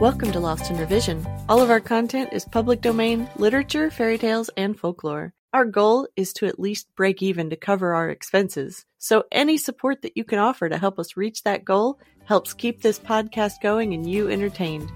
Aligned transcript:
Welcome 0.00 0.30
to 0.32 0.40
Lost 0.40 0.70
in 0.70 0.76
Revision. 0.76 1.26
All 1.48 1.62
of 1.62 1.70
our 1.70 1.80
content 1.80 2.28
is 2.34 2.44
public 2.44 2.82
domain, 2.82 3.30
literature, 3.36 3.90
fairy 3.90 4.18
tales, 4.18 4.50
and 4.54 4.78
folklore. 4.78 5.32
Our 5.54 5.64
goal 5.64 6.06
is 6.16 6.34
to 6.34 6.44
at 6.44 6.60
least 6.60 6.94
break 6.96 7.22
even 7.22 7.48
to 7.48 7.56
cover 7.56 7.94
our 7.94 8.10
expenses. 8.10 8.84
So 8.98 9.24
any 9.32 9.56
support 9.56 10.02
that 10.02 10.14
you 10.14 10.22
can 10.22 10.38
offer 10.38 10.68
to 10.68 10.76
help 10.76 10.98
us 10.98 11.16
reach 11.16 11.44
that 11.44 11.64
goal 11.64 11.98
helps 12.26 12.52
keep 12.52 12.82
this 12.82 12.98
podcast 12.98 13.62
going 13.62 13.94
and 13.94 14.06
you 14.06 14.28
entertained. 14.28 14.92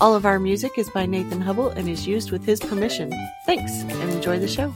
All 0.00 0.14
of 0.14 0.26
our 0.26 0.38
music 0.38 0.72
is 0.76 0.90
by 0.90 1.06
Nathan 1.06 1.40
Hubble 1.40 1.70
and 1.70 1.88
is 1.88 2.06
used 2.06 2.30
with 2.30 2.44
his 2.44 2.60
permission. 2.60 3.10
Thanks 3.46 3.72
and 3.72 4.10
enjoy 4.10 4.38
the 4.38 4.48
show. 4.48 4.74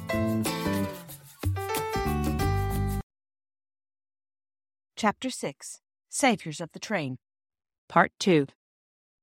Chapter 4.97 5.29
6 5.29 5.83
Saviors 6.09 6.63
of 6.63 6.73
the 6.73 6.79
Train 6.79 7.19
Part 7.91 8.13
2 8.19 8.47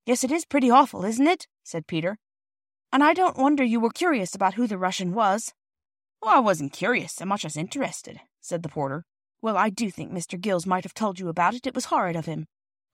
Yes, 0.06 0.24
it 0.24 0.32
is 0.32 0.46
pretty 0.46 0.70
awful, 0.70 1.06
isn't 1.06 1.28
it? 1.28 1.48
said 1.64 1.88
Peter. 1.88 2.18
And 2.92 3.04
I 3.04 3.14
don't 3.14 3.38
wonder 3.38 3.64
you 3.64 3.80
were 3.80 3.90
curious 3.90 4.36
about 4.36 4.56
who 4.56 4.68
the 4.68 4.78
Russian 4.78 5.14
was. 5.14 5.54
I 6.22 6.40
wasn't 6.40 6.74
curious 6.74 7.14
so 7.14 7.26
much 7.26 7.46
as 7.46 7.58
interested, 7.58 8.20
said 8.42 8.64
the 8.64 8.70
porter. 8.70 9.06
Well, 9.42 9.58
I 9.58 9.70
do 9.70 9.90
think 9.90 10.12
Mr. 10.12 10.40
Gills 10.40 10.66
might 10.66 10.84
have 10.84 10.94
told 10.94 11.20
you 11.20 11.28
about 11.28 11.54
it. 11.54 11.68
It 11.68 11.76
was 11.76 11.86
horrid 11.86 12.16
of 12.16 12.26
him. 12.26 12.46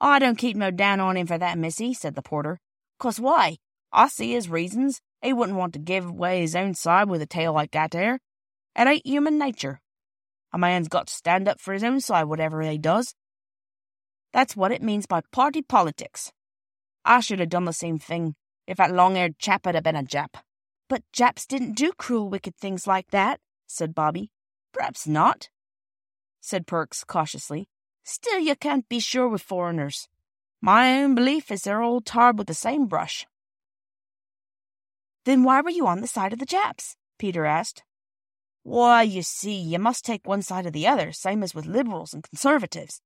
I 0.01 0.19
don't 0.19 0.37
keep 0.37 0.55
no 0.55 0.71
down 0.71 0.99
on 0.99 1.17
him 1.17 1.27
for 1.27 1.37
that, 1.37 1.57
missy, 1.57 1.93
said 1.93 2.15
the 2.15 2.21
porter. 2.21 2.59
Cause 2.99 3.19
why? 3.19 3.57
I 3.91 4.07
see 4.07 4.33
his 4.33 4.49
reasons. 4.49 5.01
He 5.21 5.33
wouldn't 5.33 5.57
want 5.57 5.73
to 5.73 5.79
give 5.79 6.05
away 6.05 6.41
his 6.41 6.55
own 6.55 6.73
side 6.73 7.09
with 7.09 7.21
a 7.21 7.25
tale 7.25 7.53
like 7.53 7.71
that 7.71 7.91
there. 7.91 8.19
It 8.75 8.87
ain't 8.87 9.05
human 9.05 9.37
nature. 9.37 9.81
A 10.53 10.57
man's 10.57 10.87
got 10.87 11.07
to 11.07 11.13
stand 11.13 11.47
up 11.47 11.59
for 11.59 11.73
his 11.73 11.83
own 11.83 12.01
side, 12.01 12.25
whatever 12.25 12.61
he 12.61 12.77
does. 12.77 13.13
That's 14.31 14.55
what 14.55 14.71
it 14.71 14.81
means 14.81 15.05
by 15.05 15.21
party 15.31 15.61
politics. 15.61 16.31
I 17.09 17.21
should 17.21 17.39
have 17.39 17.49
done 17.49 17.65
the 17.65 17.73
same 17.73 17.97
thing 17.97 18.35
if 18.67 18.77
that 18.77 18.93
long 18.93 19.15
haired 19.15 19.39
chap 19.39 19.65
had 19.65 19.83
been 19.83 19.95
a 19.95 20.03
Jap. 20.03 20.35
But 20.87 21.01
Japs 21.11 21.47
didn't 21.47 21.75
do 21.75 21.91
cruel, 21.91 22.29
wicked 22.29 22.55
things 22.55 22.85
like 22.85 23.09
that, 23.09 23.39
said 23.65 23.95
Bobby. 23.95 24.29
Perhaps 24.73 25.07
not, 25.07 25.49
said 26.39 26.67
Perks 26.67 27.03
cautiously. 27.03 27.67
Still, 28.03 28.37
you 28.37 28.55
can't 28.55 28.87
be 28.87 28.99
sure 28.99 29.27
with 29.27 29.41
foreigners. 29.41 30.07
My 30.61 31.01
own 31.01 31.15
belief 31.15 31.49
is 31.49 31.63
they're 31.63 31.81
all 31.81 31.99
tarred 31.99 32.37
with 32.37 32.45
the 32.45 32.53
same 32.53 32.85
brush. 32.85 33.25
Then 35.25 35.43
why 35.43 35.61
were 35.61 35.71
you 35.71 35.87
on 35.87 36.01
the 36.01 36.07
side 36.07 36.31
of 36.31 36.37
the 36.37 36.45
Japs? 36.45 36.95
Peter 37.17 37.43
asked. 37.43 37.81
Why, 38.61 39.01
you 39.01 39.23
see, 39.23 39.55
you 39.55 39.79
must 39.79 40.05
take 40.05 40.27
one 40.27 40.43
side 40.43 40.67
or 40.67 40.71
the 40.71 40.85
other, 40.85 41.11
same 41.11 41.41
as 41.41 41.55
with 41.55 41.65
liberals 41.65 42.13
and 42.13 42.23
conservatives. 42.23 43.01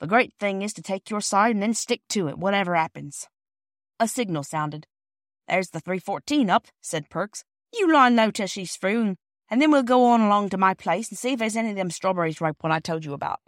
The 0.00 0.06
great 0.06 0.34
thing 0.38 0.62
is 0.62 0.72
to 0.74 0.82
take 0.82 1.10
your 1.10 1.20
side 1.20 1.52
and 1.52 1.62
then 1.62 1.74
stick 1.74 2.02
to 2.10 2.28
it, 2.28 2.38
whatever 2.38 2.74
happens. 2.74 3.26
A 3.98 4.06
signal 4.06 4.42
sounded. 4.42 4.86
There's 5.48 5.70
the 5.70 5.80
314 5.80 6.50
up, 6.50 6.66
said 6.82 7.08
Perks. 7.08 7.44
You 7.72 7.92
lie 7.92 8.08
low 8.08 8.30
till 8.30 8.46
she's 8.46 8.76
through, 8.76 9.16
and 9.48 9.62
then 9.62 9.70
we'll 9.70 9.82
go 9.82 10.04
on 10.04 10.20
along 10.20 10.50
to 10.50 10.58
my 10.58 10.74
place 10.74 11.08
and 11.08 11.18
see 11.18 11.32
if 11.32 11.38
there's 11.38 11.56
any 11.56 11.70
of 11.70 11.76
them 11.76 11.90
strawberries 11.90 12.40
ripe 12.40 12.56
what 12.60 12.72
I 12.72 12.80
told 12.80 13.04
you 13.04 13.14
about. 13.14 13.40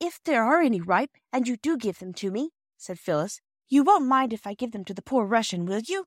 If 0.00 0.20
there 0.24 0.44
are 0.44 0.60
any 0.60 0.80
ripe, 0.80 1.16
and 1.32 1.48
you 1.48 1.56
do 1.56 1.76
give 1.76 1.98
them 1.98 2.12
to 2.14 2.30
me, 2.30 2.50
said 2.76 2.98
Phyllis, 2.98 3.40
you 3.68 3.82
won't 3.82 4.06
mind 4.06 4.32
if 4.32 4.46
I 4.46 4.54
give 4.54 4.72
them 4.72 4.84
to 4.84 4.94
the 4.94 5.02
poor 5.02 5.24
Russian, 5.24 5.66
will 5.66 5.80
you? 5.80 6.04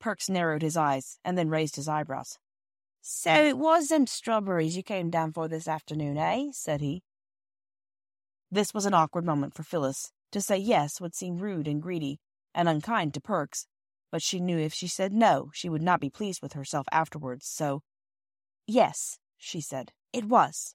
Perks 0.00 0.28
narrowed 0.28 0.62
his 0.62 0.76
eyes 0.76 1.18
and 1.24 1.36
then 1.36 1.48
raised 1.48 1.76
his 1.76 1.88
eyebrows. 1.88 2.38
So 3.00 3.32
it 3.32 3.56
was 3.56 3.88
them 3.88 4.06
strawberries 4.06 4.76
you 4.76 4.82
came 4.82 5.10
down 5.10 5.32
for 5.32 5.48
this 5.48 5.66
afternoon, 5.66 6.18
eh? 6.18 6.48
said 6.52 6.80
he. 6.80 7.02
This 8.50 8.74
was 8.74 8.86
an 8.86 8.94
awkward 8.94 9.24
moment 9.24 9.54
for 9.54 9.62
Phyllis. 9.62 10.12
To 10.32 10.40
say 10.40 10.56
yes 10.56 11.00
would 11.00 11.14
seem 11.14 11.38
rude 11.38 11.68
and 11.68 11.82
greedy 11.82 12.20
and 12.54 12.68
unkind 12.68 13.14
to 13.14 13.20
Perks, 13.20 13.66
but 14.10 14.22
she 14.22 14.40
knew 14.40 14.58
if 14.58 14.74
she 14.74 14.88
said 14.88 15.12
no, 15.12 15.50
she 15.52 15.68
would 15.68 15.82
not 15.82 16.00
be 16.00 16.10
pleased 16.10 16.42
with 16.42 16.54
herself 16.54 16.86
afterwards, 16.92 17.46
so. 17.46 17.82
Yes, 18.66 19.18
she 19.36 19.60
said, 19.60 19.92
it 20.12 20.24
was. 20.24 20.74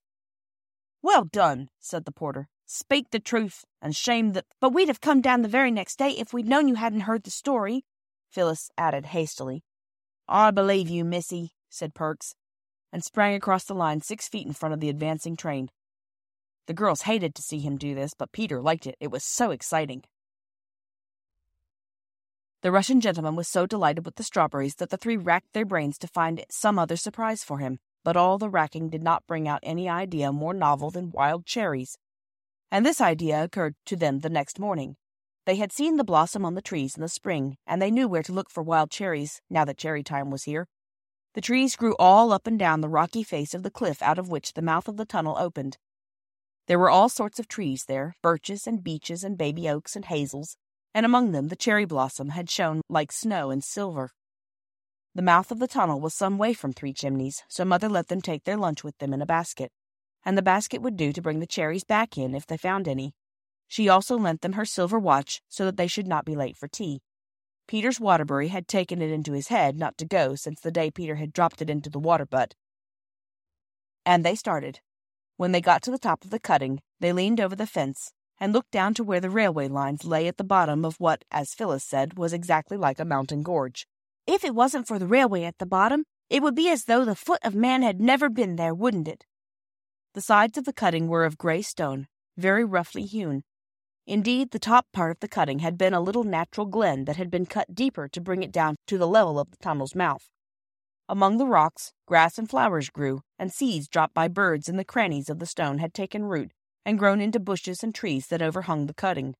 Well 1.02 1.26
done, 1.26 1.70
said 1.80 2.06
the 2.06 2.12
porter. 2.12 2.48
Speak 2.66 3.12
the 3.12 3.20
truth, 3.20 3.64
and 3.82 3.96
shame 3.96 4.34
the. 4.34 4.44
But 4.60 4.74
we'd 4.74 4.88
have 4.88 5.02
come 5.02 5.22
down 5.22 5.44
the 5.44 5.48
very 5.48 5.70
next 5.70 5.98
day 5.98 6.10
if 6.12 6.34
we'd 6.34 6.48
known 6.48 6.68
you 6.68 6.76
hadn't 6.76 7.02
heard 7.02 7.24
the 7.24 7.30
story, 7.30 7.86
Phyllis 8.32 8.72
added 8.78 9.08
hastily. 9.08 9.64
I 10.28 10.50
believe 10.50 10.90
you, 10.90 11.06
missy, 11.06 11.54
said 11.70 11.94
Perks, 11.94 12.34
and 12.92 13.04
sprang 13.04 13.36
across 13.36 13.66
the 13.66 13.76
line 13.76 14.02
six 14.02 14.28
feet 14.28 14.48
in 14.48 14.54
front 14.54 14.74
of 14.74 14.80
the 14.80 14.90
advancing 14.90 15.36
train. 15.36 15.70
The 16.68 16.74
girls 16.74 17.04
hated 17.04 17.36
to 17.36 17.42
see 17.42 17.60
him 17.60 17.78
do 17.78 17.94
this, 17.94 18.14
but 18.14 18.32
Peter 18.32 18.62
liked 18.62 18.88
it. 18.88 18.96
It 19.00 19.12
was 19.12 19.24
so 19.24 19.52
exciting. 19.52 20.04
The 22.62 22.72
Russian 22.72 23.00
gentleman 23.00 23.36
was 23.36 23.48
so 23.48 23.68
delighted 23.68 24.06
with 24.06 24.16
the 24.16 24.24
strawberries 24.24 24.76
that 24.76 24.90
the 24.90 24.98
three 24.98 25.18
racked 25.18 25.54
their 25.54 25.66
brains 25.66 26.00
to 26.00 26.08
find 26.08 26.44
some 26.50 26.80
other 26.80 26.96
surprise 26.96 27.44
for 27.44 27.60
him, 27.60 27.78
but 28.04 28.18
all 28.18 28.40
the 28.40 28.50
racking 28.50 28.90
did 28.90 29.04
not 29.04 29.28
bring 29.28 29.48
out 29.48 29.60
any 29.62 29.88
idea 29.88 30.32
more 30.32 30.54
novel 30.54 30.90
than 30.90 31.12
wild 31.12 31.46
cherries. 31.46 31.98
And 32.72 32.84
this 32.84 33.00
idea 33.00 33.44
occurred 33.44 33.76
to 33.86 33.96
them 33.96 34.22
the 34.22 34.30
next 34.30 34.60
morning. 34.60 34.96
They 35.46 35.58
had 35.58 35.72
seen 35.72 35.98
the 35.98 36.04
blossom 36.04 36.44
on 36.44 36.56
the 36.56 36.62
trees 36.62 36.96
in 36.96 37.02
the 37.04 37.08
spring, 37.08 37.58
and 37.68 37.80
they 37.80 37.92
knew 37.92 38.08
where 38.08 38.24
to 38.24 38.34
look 38.34 38.50
for 38.50 38.64
wild 38.64 38.90
cherries 38.90 39.42
now 39.48 39.64
that 39.66 39.78
cherry 39.78 40.02
time 40.02 40.32
was 40.32 40.46
here. 40.46 40.68
The 41.36 41.42
trees 41.42 41.76
grew 41.76 41.96
all 42.00 42.32
up 42.32 42.48
and 42.48 42.58
down 42.58 42.82
the 42.82 42.90
rocky 42.90 43.22
face 43.22 43.54
of 43.54 43.62
the 43.62 43.70
cliff 43.70 44.02
out 44.02 44.18
of 44.18 44.30
which 44.30 44.54
the 44.54 44.64
mouth 44.64 44.88
of 44.88 44.98
the 44.98 45.06
tunnel 45.06 45.38
opened. 45.38 45.78
There 46.68 46.80
were 46.80 46.90
all 46.90 47.10
sorts 47.10 47.40
of 47.40 47.48
trees 47.48 47.86
there 47.88 48.16
birches 48.22 48.66
and 48.66 48.84
beeches 48.84 49.24
and 49.24 49.38
baby 49.38 49.70
oaks 49.70 49.96
and 49.96 50.06
hazels, 50.06 50.58
and 50.94 51.06
among 51.06 51.32
them 51.32 51.50
the 51.50 51.56
cherry 51.56 51.86
blossom 51.86 52.30
had 52.30 52.50
shone 52.50 52.82
like 52.90 53.12
snow 53.12 53.52
and 53.52 53.64
silver. 53.64 54.12
The 55.14 55.22
mouth 55.22 55.52
of 55.52 55.60
the 55.60 55.68
tunnel 55.68 56.02
was 56.02 56.14
some 56.14 56.38
way 56.38 56.54
from 56.54 56.74
Three 56.74 56.92
Chimneys, 56.92 57.44
so 57.48 57.64
Mother 57.64 57.88
let 57.88 58.08
them 58.08 58.22
take 58.22 58.44
their 58.44 58.58
lunch 58.58 58.84
with 58.84 58.98
them 58.98 59.14
in 59.14 59.22
a 59.22 59.26
basket, 59.26 59.72
and 60.26 60.38
the 60.38 60.42
basket 60.42 60.82
would 60.82 60.98
do 60.98 61.14
to 61.14 61.22
bring 61.22 61.40
the 61.40 61.48
cherries 61.48 61.84
back 61.84 62.18
in 62.18 62.34
if 62.34 62.48
they 62.48 62.58
found 62.58 62.88
any. 62.88 63.14
She 63.68 63.88
also 63.88 64.18
lent 64.18 64.42
them 64.42 64.54
her 64.54 64.66
silver 64.66 65.00
watch 65.00 65.42
so 65.48 65.66
that 65.66 65.78
they 65.78 65.88
should 65.88 66.08
not 66.08 66.26
be 66.26 66.36
late 66.36 66.58
for 66.58 66.68
tea. 66.68 67.02
Peters 67.68 68.00
Waterbury 68.00 68.50
had 68.50 68.68
taken 68.68 69.02
it 69.02 69.12
into 69.12 69.34
his 69.34 69.48
head 69.48 69.78
not 69.78 69.98
to 69.98 70.06
go 70.06 70.36
since 70.36 70.60
the 70.60 70.72
day 70.72 70.92
Peter 70.92 71.16
had 71.16 71.34
dropped 71.34 71.62
it 71.62 71.70
into 71.70 71.90
the 71.90 72.00
water 72.00 72.26
butt. 72.26 72.54
And 74.06 74.24
they 74.24 74.36
started. 74.36 74.82
When 75.38 75.52
they 75.52 75.62
got 75.62 75.82
to 75.84 75.92
the 75.92 75.98
top 75.98 76.24
of 76.24 76.30
the 76.30 76.40
cutting, 76.40 76.80
they 77.00 77.12
leaned 77.12 77.42
over 77.42 77.56
the 77.56 77.68
fence 77.68 78.14
and 78.40 78.54
looked 78.54 78.72
down 78.72 78.94
to 78.94 79.04
where 79.04 79.20
the 79.20 79.30
railway 79.30 79.68
lines 79.68 80.06
lay 80.06 80.28
at 80.28 80.38
the 80.38 80.44
bottom 80.44 80.86
of 80.86 80.96
what, 80.98 81.24
as 81.32 81.54
Phyllis 81.54 81.84
said, 81.84 82.18
was 82.18 82.34
exactly 82.34 82.78
like 82.78 83.00
a 83.00 83.06
mountain 83.06 83.44
gorge. 83.44 83.86
If 84.26 84.44
it 84.44 84.56
wasn't 84.56 84.88
for 84.88 84.98
the 84.98 85.08
railway 85.08 85.44
at 85.44 85.58
the 85.58 85.66
bottom, 85.66 86.06
it 86.30 86.42
would 86.42 86.56
be 86.56 86.70
as 86.70 86.86
though 86.86 87.06
the 87.06 87.16
foot 87.16 87.40
of 87.44 87.54
man 87.54 87.82
had 87.82 88.00
never 88.00 88.30
been 88.30 88.56
there, 88.56 88.74
wouldn't 88.74 89.08
it? 89.08 89.26
The 90.14 90.22
sides 90.22 90.58
of 90.58 90.64
the 90.64 90.74
cutting 90.74 91.08
were 91.08 91.26
of 91.26 91.38
gray 91.38 91.62
stone, 91.62 92.08
very 92.38 92.64
roughly 92.64 93.04
hewn. 93.04 93.44
Indeed, 94.08 94.52
the 94.52 94.60
top 94.60 94.86
part 94.94 95.12
of 95.12 95.20
the 95.20 95.28
cutting 95.28 95.60
had 95.60 95.78
been 95.78 95.94
a 95.94 96.00
little 96.00 96.24
natural 96.24 96.66
glen 96.66 97.06
that 97.06 97.18
had 97.18 97.30
been 97.30 97.46
cut 97.46 97.76
deeper 97.76 98.08
to 98.08 98.22
bring 98.22 98.42
it 98.42 98.52
down 98.52 98.76
to 98.88 98.98
the 98.98 99.08
level 99.08 99.40
of 99.40 99.52
the 99.52 99.58
tunnel's 99.58 99.96
mouth. 99.96 100.30
Among 101.08 101.38
the 101.38 101.46
rocks, 101.46 101.94
grass 102.08 102.40
and 102.40 102.50
flowers 102.50 102.90
grew, 102.90 103.22
and 103.38 103.52
seeds 103.52 103.88
dropped 103.88 104.16
by 104.16 104.28
birds 104.28 104.68
in 104.68 104.78
the 104.78 104.84
crannies 104.84 105.30
of 105.30 105.38
the 105.38 105.46
stone 105.46 105.78
had 105.78 105.94
taken 105.94 106.26
root 106.26 106.52
and 106.84 106.98
grown 106.98 107.22
into 107.22 107.40
bushes 107.40 107.84
and 107.84 107.94
trees 107.94 108.28
that 108.28 108.42
overhung 108.42 108.88
the 108.88 108.94
cutting. 108.94 109.36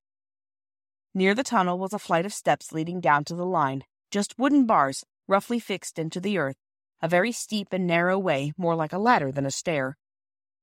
Near 1.14 1.34
the 1.34 1.44
tunnel 1.44 1.80
was 1.80 1.94
a 1.94 2.00
flight 2.00 2.26
of 2.26 2.34
steps 2.34 2.72
leading 2.72 3.00
down 3.00 3.24
to 3.26 3.36
the 3.36 3.46
line, 3.46 3.84
just 4.12 4.38
wooden 4.38 4.66
bars 4.66 5.06
roughly 5.28 5.60
fixed 5.60 5.98
into 5.98 6.20
the 6.20 6.38
earth, 6.38 6.58
a 7.02 7.08
very 7.08 7.32
steep 7.32 7.70
and 7.72 7.88
narrow 7.88 8.20
way, 8.20 8.54
more 8.58 8.76
like 8.76 8.94
a 8.94 9.00
ladder 9.00 9.32
than 9.32 9.46
a 9.46 9.52
stair. 9.52 9.98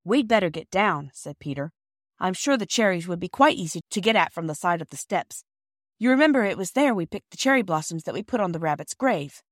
We'd 0.05 0.29
better 0.29 0.51
get 0.51 0.71
down, 0.71 1.11
said 1.15 1.39
Peter. 1.39 1.73
I'm 2.21 2.35
sure 2.35 2.57
the 2.57 2.67
cherries 2.67 3.09
would 3.09 3.19
be 3.19 3.29
quite 3.29 3.57
easy 3.57 3.81
to 3.91 4.01
get 4.01 4.15
at 4.15 4.33
from 4.33 4.47
the 4.47 4.55
side 4.55 4.81
of 4.81 4.91
the 4.91 4.97
steps. 4.97 5.43
You 5.99 6.11
remember 6.11 6.45
it 6.45 6.59
was 6.59 6.73
there 6.73 6.95
we 6.95 7.07
picked 7.07 7.31
the 7.31 7.37
cherry 7.37 7.63
blossoms 7.63 8.05
that 8.05 8.15
we 8.15 8.23
put 8.23 8.41
on 8.41 8.53
the 8.53 8.61
rabbit's 8.61 8.95
grave. 8.95 9.43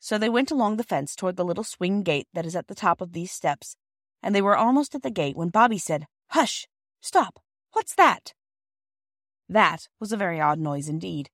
So 0.00 0.18
they 0.18 0.28
went 0.28 0.50
along 0.50 0.76
the 0.76 0.84
fence 0.84 1.16
toward 1.16 1.36
the 1.36 1.44
little 1.44 1.64
swing 1.64 2.02
gate 2.02 2.28
that 2.32 2.46
is 2.46 2.54
at 2.54 2.68
the 2.68 2.74
top 2.74 3.00
of 3.00 3.12
these 3.12 3.32
steps, 3.32 3.76
and 4.22 4.34
they 4.34 4.42
were 4.42 4.56
almost 4.56 4.94
at 4.94 5.02
the 5.02 5.10
gate 5.10 5.36
when 5.36 5.48
Bobby 5.48 5.78
said, 5.78 6.06
Hush! 6.30 6.66
Stop! 7.00 7.40
What's 7.72 7.94
that? 7.94 8.32
That 9.48 9.88
was 9.98 10.12
a 10.12 10.16
very 10.16 10.40
odd 10.40 10.58
noise 10.58 10.88
indeed. 10.88 11.30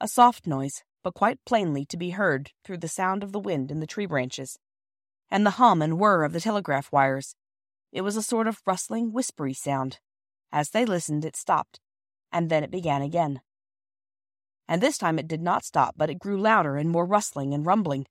A 0.00 0.08
soft 0.08 0.46
noise, 0.46 0.82
but 1.02 1.14
quite 1.14 1.38
plainly 1.44 1.84
to 1.86 1.96
be 1.96 2.10
heard 2.10 2.50
through 2.64 2.78
the 2.78 2.88
sound 2.88 3.22
of 3.22 3.32
the 3.32 3.40
wind 3.40 3.70
in 3.70 3.80
the 3.80 3.86
tree 3.86 4.06
branches, 4.06 4.58
and 5.30 5.46
the 5.46 5.52
hum 5.52 5.80
and 5.82 5.98
whir 5.98 6.24
of 6.24 6.32
the 6.32 6.40
telegraph 6.40 6.92
wires. 6.92 7.36
It 7.92 8.02
was 8.02 8.16
a 8.16 8.22
sort 8.22 8.46
of 8.46 8.60
rustling, 8.66 9.12
whispery 9.12 9.54
sound. 9.54 9.98
As 10.52 10.70
they 10.70 10.84
listened, 10.84 11.24
it 11.24 11.36
stopped, 11.36 11.80
and 12.32 12.50
then 12.50 12.64
it 12.64 12.70
began 12.70 13.02
again. 13.02 13.40
And 14.68 14.80
this 14.80 14.98
time 14.98 15.18
it 15.18 15.28
did 15.28 15.42
not 15.42 15.64
stop, 15.64 15.94
but 15.96 16.10
it 16.10 16.18
grew 16.18 16.40
louder 16.40 16.76
and 16.76 16.90
more 16.90 17.04
rustling 17.04 17.52
and 17.52 17.66
rumbling. 17.66 18.06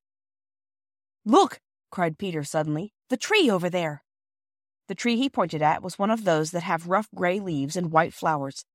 Look! 1.26 1.60
cried 1.92 2.18
Peter 2.18 2.44
suddenly. 2.44 2.94
The 3.10 3.18
tree 3.18 3.50
over 3.50 3.70
there! 3.70 4.04
The 4.88 4.96
tree 4.96 5.16
he 5.16 5.30
pointed 5.30 5.62
at 5.62 5.82
was 5.82 5.98
one 5.98 6.12
of 6.12 6.24
those 6.24 6.52
that 6.52 6.64
have 6.64 6.88
rough 6.88 7.08
gray 7.16 7.40
leaves 7.40 7.76
and 7.76 7.92
white 7.92 8.14
flowers. 8.14 8.66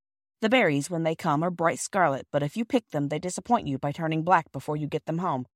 The 0.41 0.49
berries, 0.49 0.89
when 0.89 1.03
they 1.03 1.15
come, 1.15 1.43
are 1.43 1.51
bright 1.51 1.81
scarlet, 1.81 2.27
but 2.31 2.43
if 2.43 2.57
you 2.57 2.65
pick 2.65 2.89
them, 2.91 3.09
they 3.09 3.19
disappoint 3.19 3.67
you 3.67 3.79
by 3.79 3.93
turning 3.93 4.23
black 4.23 4.51
before 4.53 4.77
you 4.77 4.87
get 4.87 5.05
them 5.07 5.19
home. 5.19 5.47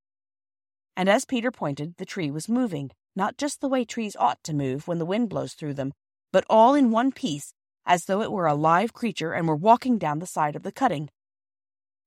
And 0.96 1.08
as 1.08 1.24
Peter 1.24 1.50
pointed, 1.50 1.96
the 1.96 2.04
tree 2.04 2.30
was 2.30 2.48
moving, 2.48 2.90
not 3.16 3.38
just 3.38 3.60
the 3.60 3.68
way 3.68 3.84
trees 3.84 4.16
ought 4.18 4.42
to 4.44 4.54
move 4.54 4.86
when 4.86 4.98
the 4.98 5.06
wind 5.06 5.28
blows 5.28 5.54
through 5.54 5.74
them, 5.74 5.92
but 6.32 6.44
all 6.50 6.74
in 6.74 6.90
one 6.90 7.12
piece, 7.12 7.54
as 7.86 8.04
though 8.04 8.22
it 8.22 8.32
were 8.32 8.46
a 8.46 8.54
live 8.54 8.92
creature 8.92 9.32
and 9.32 9.48
were 9.48 9.56
walking 9.56 9.98
down 9.98 10.18
the 10.18 10.26
side 10.26 10.56
of 10.56 10.62
the 10.62 10.72
cutting. 10.72 11.08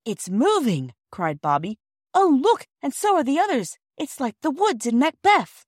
It's 0.06 0.30
moving! 0.30 0.94
cried 1.12 1.42
Bobby. 1.42 1.80
Oh, 2.14 2.40
look, 2.40 2.68
and 2.84 2.94
so 2.94 3.16
are 3.16 3.24
the 3.24 3.40
others. 3.40 3.78
It's 3.98 4.20
like 4.20 4.36
the 4.42 4.52
woods 4.52 4.86
in 4.86 5.00
Macbeth. 5.00 5.66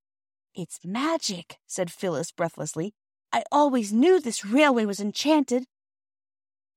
It's 0.54 0.80
magic, 0.86 1.57
said 1.66 1.92
Phyllis 1.92 2.31
breathlessly. 2.31 2.94
I 3.34 3.44
always 3.51 3.92
knew 3.92 4.19
this 4.19 4.45
railway 4.45 4.86
was 4.86 5.00
enchanted. 5.00 5.66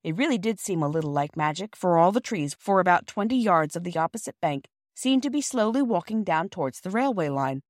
It 0.03 0.17
really 0.17 0.39
did 0.39 0.59
seem 0.59 0.83
a 0.83 0.89
little 0.89 1.13
like 1.13 1.37
magic, 1.37 1.77
for 1.77 1.99
all 1.99 2.13
the 2.13 2.21
trees 2.21 2.57
for 2.59 2.81
about 2.81 3.07
twenty 3.07 3.37
yards 3.37 3.77
of 3.77 3.85
the 3.85 3.97
opposite 3.99 4.37
bank 4.41 4.67
seemed 4.95 5.23
to 5.23 5.31
be 5.31 5.43
slowly 5.43 5.83
walking 5.83 6.25
down 6.25 6.49
towards 6.49 6.81
the 6.81 6.91
railway 6.91 7.29
line. 7.29 7.61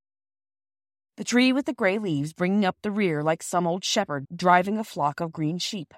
The 1.16 1.24
tree 1.24 1.52
with 1.52 1.66
the 1.66 1.74
gray 1.74 1.98
leaves 1.98 2.32
bringing 2.32 2.64
up 2.64 2.76
the 2.82 2.92
rear 2.92 3.22
like 3.24 3.42
some 3.42 3.66
old 3.66 3.84
shepherd 3.84 4.26
driving 4.34 4.78
a 4.78 4.84
flock 4.84 5.20
of 5.20 5.32
green 5.32 5.58
sheep. 5.58 5.94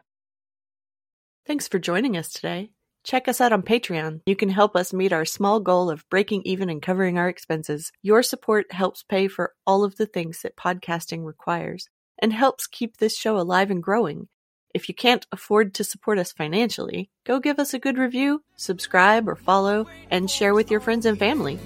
Thanks 1.47 1.69
for 1.69 1.79
joining 1.79 2.17
us 2.17 2.33
today. 2.33 2.71
Check 3.05 3.27
us 3.27 3.41
out 3.41 3.53
on 3.53 3.63
Patreon. 3.63 4.21
You 4.27 4.37
can 4.37 4.49
help 4.49 4.77
us 4.77 4.93
meet 4.93 5.13
our 5.13 5.25
small 5.25 5.59
goal 5.59 5.91
of 5.91 6.09
breaking 6.09 6.43
even 6.45 6.71
and 6.71 6.81
covering 6.81 7.19
our 7.19 7.29
expenses. 7.29 7.91
Your 8.03 8.23
support 8.23 8.73
helps 8.73 9.03
pay 9.03 9.27
for 9.29 9.55
all 9.67 9.83
of 9.85 9.97
the 9.97 10.07
things 10.07 10.43
that 10.43 10.57
podcasting 10.57 11.25
requires 11.25 11.89
and 12.21 12.33
helps 12.33 12.69
keep 12.69 12.97
this 12.97 13.17
show 13.17 13.37
alive 13.37 13.71
and 13.71 13.83
growing. 13.83 14.29
If 14.73 14.89
you 14.89 14.95
can't 14.95 15.27
afford 15.33 15.75
to 15.75 15.85
support 15.85 16.19
us 16.19 16.33
financially, 16.33 17.11
go 17.27 17.41
give 17.41 17.59
us 17.59 17.75
a 17.75 17.79
good 17.79 17.99
review, 17.99 18.43
subscribe 18.57 19.29
or 19.29 19.37
follow, 19.37 19.87
and 20.11 20.31
share 20.31 20.55
with 20.55 20.71
your 20.71 20.81
friends 20.81 21.05
and 21.05 21.19
family. 21.19 21.59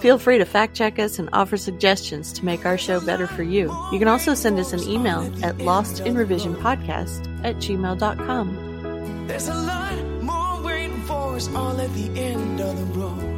Feel 0.00 0.18
free 0.18 0.38
to 0.38 0.44
fact 0.44 0.74
check 0.74 0.98
us 0.98 1.18
and 1.18 1.28
offer 1.32 1.56
suggestions 1.56 2.32
to 2.32 2.44
make 2.44 2.66
our 2.66 2.76
show 2.76 3.00
better 3.00 3.26
for 3.26 3.42
you. 3.42 3.72
You 3.92 3.98
can 3.98 4.08
also 4.08 4.34
send 4.34 4.58
us 4.58 4.72
an 4.72 4.82
email 4.82 5.20
at 5.44 5.58
lostinrevisionpodcast 5.58 7.44
at 7.44 7.56
gmail.com. 7.56 9.26
There's 9.26 9.48
a 9.48 9.54
lot 9.54 10.09
us 11.40 11.54
all 11.54 11.80
at 11.80 11.90
the 11.94 12.08
end 12.20 12.60
of 12.60 12.76
the 12.76 13.00
road. 13.00 13.29